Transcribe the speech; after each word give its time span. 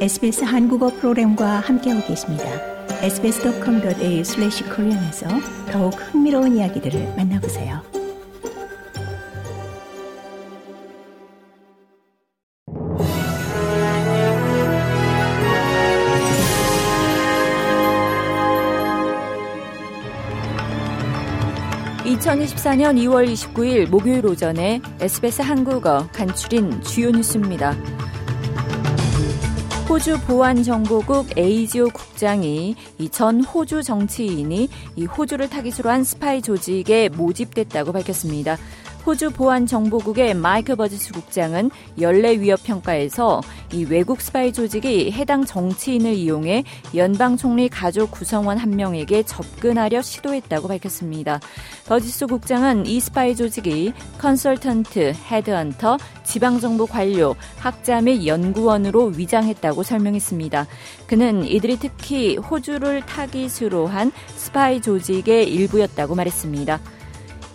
SBS 0.00 0.44
한국어 0.44 0.88
프로그램과 0.88 1.60
함께하고 1.60 2.06
계십니다. 2.06 2.44
sbs.com.au/korean에서 3.02 5.26
더욱 5.70 5.92
흥미로운 5.92 6.56
이야기들을 6.56 7.16
만나보세요. 7.18 7.82
(2024년 22.04 22.96
2월 22.96 23.30
29일) 23.30 23.90
목요일 23.90 24.24
오전에 24.24 24.80
SBS 24.98 25.42
한국어 25.42 26.08
간추린 26.12 26.82
주요 26.82 27.10
뉴스입니다. 27.10 27.76
호주 29.90 30.20
보안정보국 30.20 31.36
ASIO 31.36 31.88
국장이 31.88 32.76
전 33.10 33.42
호주 33.42 33.82
정치인이 33.82 34.68
이 34.94 35.04
호주를 35.04 35.50
타깃으로 35.50 35.90
한 35.90 36.04
스파이 36.04 36.40
조직에 36.40 37.08
모집됐다고 37.08 37.90
밝혔습니다. 37.90 38.56
호주 39.06 39.30
보안정보국의 39.30 40.34
마이크 40.34 40.76
버지스 40.76 41.12
국장은 41.12 41.70
연례 42.00 42.38
위협 42.38 42.62
평가에서 42.62 43.40
이 43.72 43.84
외국 43.84 44.20
스파이 44.20 44.52
조직이 44.52 45.10
해당 45.10 45.44
정치인을 45.44 46.12
이용해 46.12 46.64
연방 46.94 47.36
총리 47.36 47.68
가족 47.68 48.10
구성원 48.10 48.58
한 48.58 48.70
명에게 48.70 49.22
접근하려 49.22 50.02
시도했다고 50.02 50.68
밝혔습니다. 50.68 51.40
버지스 51.86 52.26
국장은 52.26 52.86
이 52.86 53.00
스파이 53.00 53.34
조직이 53.34 53.92
컨설턴트, 54.18 55.14
헤드헌터, 55.30 55.96
지방정부 56.24 56.86
관료, 56.86 57.34
학자 57.56 58.02
및 58.02 58.26
연구원으로 58.26 59.06
위장했다고 59.16 59.82
설명했습니다. 59.82 60.66
그는 61.06 61.44
이들이 61.46 61.78
특히 61.78 62.36
호주를 62.36 63.06
타깃으로 63.06 63.86
한 63.86 64.12
스파이 64.36 64.82
조직의 64.82 65.50
일부였다고 65.50 66.14
말했습니다. 66.14 66.80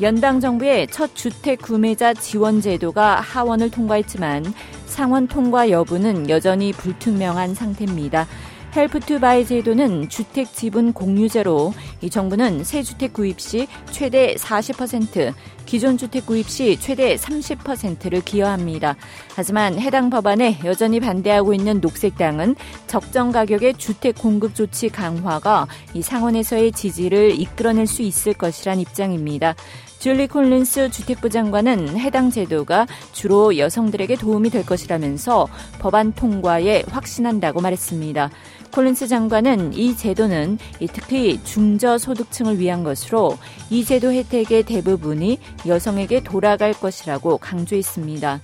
연방 0.01 0.41
정부의 0.41 0.87
첫 0.87 1.15
주택 1.15 1.61
구매자 1.61 2.13
지원 2.13 2.59
제도가 2.59 3.21
하원을 3.21 3.71
통과했지만 3.71 4.53
상원 4.85 5.27
통과 5.27 5.69
여부는 5.69 6.29
여전히 6.29 6.73
불투명한 6.73 7.55
상태입니다. 7.55 8.27
Help 8.75 9.06
to 9.06 9.22
Buy 9.22 9.45
제도는 9.45 10.09
주택 10.09 10.53
지분 10.53 10.91
공유제로 10.91 11.73
이 12.01 12.09
정부는 12.09 12.65
새 12.65 12.83
주택 12.83 13.13
구입 13.13 13.39
시 13.39 13.67
최대 13.91 14.35
40%, 14.35 15.33
기존 15.65 15.97
주택 15.97 16.25
구입 16.25 16.49
시 16.49 16.79
최대 16.79 17.15
30%를 17.15 18.21
기여합니다. 18.21 18.95
하지만 19.35 19.79
해당 19.79 20.09
법안에 20.09 20.59
여전히 20.63 20.99
반대하고 20.99 21.53
있는 21.53 21.81
녹색당은 21.81 22.55
적정 22.87 23.31
가격의 23.31 23.75
주택 23.75 24.17
공급 24.17 24.55
조치 24.55 24.89
강화가 24.89 25.67
이 25.93 26.01
상원에서의 26.01 26.71
지지를 26.71 27.39
이끌어낼 27.39 27.87
수 27.87 28.01
있을 28.01 28.33
것이란 28.33 28.79
입장입니다. 28.79 29.55
줄리 29.99 30.27
콜린스 30.27 30.91
주택부 30.91 31.29
장관은 31.29 31.97
해당 31.97 32.29
제도가 32.29 32.85
주로 33.11 33.57
여성들에게 33.57 34.17
도움이 34.17 34.51
될 34.51 34.63
것이라면서 34.63 35.47
법안 35.79 36.13
통과에 36.13 36.83
확신한다고 36.91 37.61
말했습니다. 37.61 38.29
콜린스 38.71 39.07
장관은 39.07 39.73
이 39.73 39.95
제도는 39.95 40.59
특히 40.93 41.41
중저소득층을 41.43 42.59
위한 42.59 42.83
것으로 42.83 43.37
이 43.69 43.83
제도 43.85 44.11
혜택의 44.11 44.63
대부분이 44.63 45.39
여성에게 45.65 46.23
돌아갈 46.23 46.73
것이라고 46.73 47.37
강조했습니다. 47.37 48.41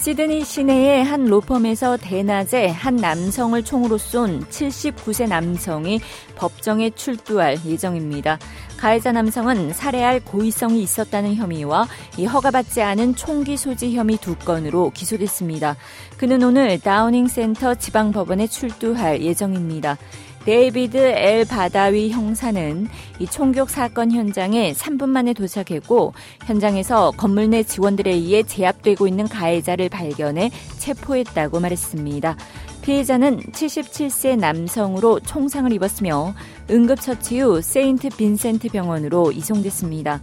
시드니 0.00 0.46
시내의 0.46 1.04
한 1.04 1.26
로펌에서 1.26 1.98
대낮에 1.98 2.68
한 2.68 2.96
남성을 2.96 3.62
총으로 3.62 3.98
쏜 3.98 4.40
79세 4.48 5.28
남성이 5.28 6.00
법정에 6.36 6.88
출두할 6.88 7.58
예정입니다. 7.66 8.38
가해자 8.78 9.12
남성은 9.12 9.74
살해할 9.74 10.20
고의성이 10.24 10.82
있었다는 10.82 11.34
혐의와 11.34 11.86
이 12.16 12.24
허가받지 12.24 12.80
않은 12.80 13.14
총기 13.14 13.58
소지 13.58 13.94
혐의 13.94 14.16
두 14.16 14.36
건으로 14.36 14.90
기소됐습니다. 14.94 15.76
그는 16.16 16.42
오늘 16.42 16.78
다우닝 16.78 17.28
센터 17.28 17.74
지방법원에 17.74 18.46
출두할 18.46 19.20
예정입니다. 19.20 19.98
데이비드 20.44 20.96
엘 20.96 21.44
바다위 21.44 22.10
형사는 22.10 22.88
이 23.18 23.26
총격 23.26 23.68
사건 23.68 24.10
현장에 24.10 24.72
3분 24.72 25.08
만에 25.08 25.34
도착했고 25.34 26.14
현장에서 26.46 27.12
건물 27.12 27.50
내 27.50 27.62
직원들에 27.62 28.10
의해 28.10 28.42
제압되고 28.42 29.06
있는 29.06 29.28
가해자를 29.28 29.88
발견해 29.88 30.50
체포했다고 30.78 31.60
말했습니다. 31.60 32.36
피해자는 32.82 33.40
77세 33.52 34.38
남성으로 34.38 35.20
총상을 35.20 35.70
입었으며 35.72 36.34
응급처치 36.70 37.40
후 37.40 37.60
세인트 37.60 38.08
빈센트 38.16 38.68
병원으로 38.68 39.32
이송됐습니다. 39.32 40.20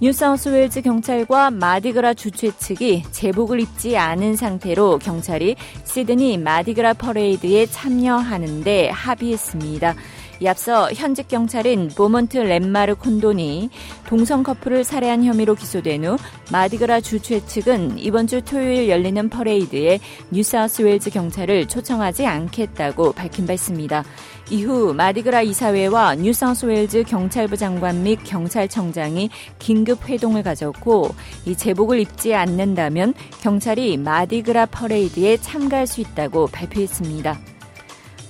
뉴사우스웨일즈 0.00 0.82
경찰과 0.82 1.50
마디그라 1.50 2.14
주최 2.14 2.50
측이 2.56 3.04
제복을 3.12 3.60
입지 3.60 3.96
않은 3.96 4.34
상태로 4.34 4.98
경찰이 4.98 5.54
시드니 5.84 6.38
마디그라 6.38 6.94
퍼레이드에 6.94 7.66
참여하는데 7.66 8.90
합의했습니다. 8.90 9.94
이 10.40 10.48
앞서 10.48 10.90
현직 10.92 11.28
경찰인 11.28 11.90
보먼트 11.96 12.38
렘마르 12.38 12.96
콘돈이 12.96 13.70
동성 14.06 14.42
커플을 14.42 14.84
살해한 14.84 15.24
혐의로 15.24 15.54
기소된 15.54 16.04
후 16.04 16.16
마디그라 16.50 17.00
주최 17.00 17.44
측은 17.46 17.98
이번 17.98 18.26
주 18.26 18.42
토요일 18.42 18.88
열리는 18.88 19.28
퍼레이드에 19.28 20.00
뉴사우스웨일즈 20.30 21.10
경찰을 21.10 21.68
초청하지 21.68 22.26
않겠다고 22.26 23.12
밝힌 23.12 23.46
바 23.46 23.52
있습니다. 23.52 24.04
이후 24.50 24.92
마디그라 24.92 25.42
이사회와 25.42 26.16
뉴사우스웨일즈 26.16 27.04
경찰부 27.04 27.56
장관 27.56 28.02
및 28.02 28.18
경찰청장이 28.24 29.30
긴급 29.58 30.08
회동을 30.08 30.42
가졌고 30.42 31.14
이 31.46 31.56
제복을 31.56 32.00
입지 32.00 32.34
않는다면 32.34 33.14
경찰이 33.40 33.96
마디그라 33.96 34.66
퍼레이드에 34.66 35.38
참가할 35.38 35.86
수 35.86 36.00
있다고 36.00 36.48
발표했습니다. 36.48 37.53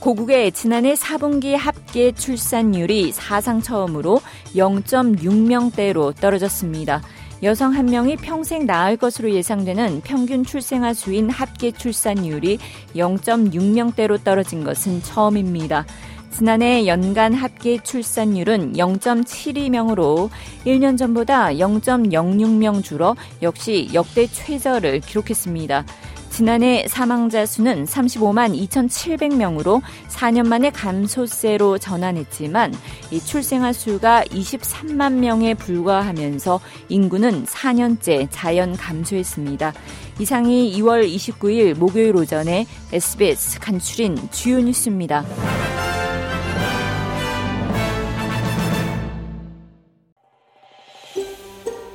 고국의 0.04 0.52
지난해 0.52 0.92
4분기 0.92 1.56
합계 1.56 2.12
출산율이 2.12 3.10
사상 3.12 3.62
처음으로 3.62 4.20
0.6명대로 4.54 6.14
떨어졌습니다. 6.20 7.00
여성 7.42 7.72
한 7.72 7.86
명이 7.86 8.16
평생 8.16 8.66
낳을 8.66 8.98
것으로 8.98 9.32
예상되는 9.32 10.02
평균 10.02 10.44
출생아 10.44 10.92
수인 10.92 11.30
합계 11.30 11.70
출산율이 11.70 12.58
0.6명대로 12.94 14.22
떨어진 14.22 14.62
것은 14.62 15.02
처음입니다. 15.02 15.86
지난해 16.32 16.86
연간 16.86 17.32
합계 17.32 17.78
출산율은 17.78 18.74
0.72명으로 18.74 20.28
1년 20.66 20.98
전보다 20.98 21.46
0.06명 21.52 22.84
줄어 22.84 23.16
역시 23.40 23.88
역대 23.94 24.26
최저를 24.26 25.00
기록했습니다. 25.00 25.86
지난해 26.34 26.84
사망자 26.88 27.46
수는 27.46 27.84
35만 27.84 28.58
2,700명으로 28.68 29.80
4년 30.08 30.48
만에 30.48 30.68
감소세로 30.70 31.78
전환했지만 31.78 32.74
이 33.12 33.20
출생아 33.20 33.72
수가 33.72 34.24
23만 34.24 35.12
명에 35.12 35.54
불과하면서 35.54 36.58
인구는 36.88 37.44
4년째 37.44 38.26
자연 38.32 38.76
감소했습니다. 38.76 39.74
이상이 40.18 40.76
2월 40.76 41.08
29일 41.08 41.78
목요일 41.78 42.16
오전에 42.16 42.66
SBS 42.92 43.60
간추린 43.60 44.18
주요 44.32 44.58
뉴스입니다. 44.58 45.24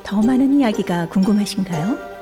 더 0.05 0.21
많은 0.21 0.61
이야기가 0.61 1.09
궁금하신가요? 1.09 2.08